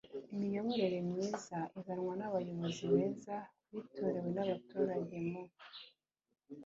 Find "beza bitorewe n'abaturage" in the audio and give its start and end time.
2.93-5.17